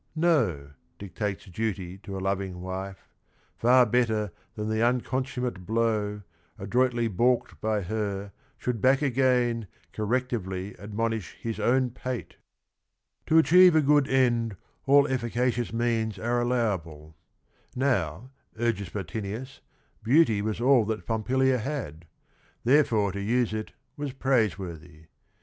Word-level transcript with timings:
No, 0.15 0.71
dictates 0.97 1.45
duty 1.45 1.99
to 1.99 2.17
a 2.17 2.17
loving 2.19 2.59
wife; 2.61 3.07
Far 3.55 3.85
better 3.85 4.31
that 4.55 4.63
the 4.63 4.81
unconsummate 4.83 5.63
blow; 5.67 6.23
Adroitly 6.57 7.07
baulked 7.07 7.61
by 7.61 7.81
her, 7.83 8.31
should 8.57 8.81
back 8.81 9.03
again, 9.03 9.67
Correctively 9.93 10.75
admonish 10.79 11.37
his 11.39 11.59
own 11.59 11.91
pate!" 11.91 12.29
j^ 12.29 12.37
To 13.27 13.37
achieve 13.37 13.75
a 13.75 13.81
good 13.83 14.07
end, 14.07 14.55
all 14.87 15.07
efficacious 15.07 15.71
means 15.71 16.17
are 16.17 16.41
allowable. 16.41 17.15
Now, 17.75 18.31
urges 18.57 18.89
Bottinius, 18.89 19.59
beauty 20.01 20.41
was 20.41 20.59
all 20.59 20.83
that 20.85 21.05
Pompilia 21.05 21.59
had; 21.59 22.07
therefore 22.63 23.11
to 23.11 23.21
use 23.21 23.53
it 23.53 23.71
was 23.95 24.13
praiseworthy. 24.13 25.03